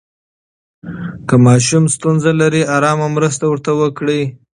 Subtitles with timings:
[1.27, 4.21] که ماشوم ستونزه لري، آرامه مرسته ورته وکړئ.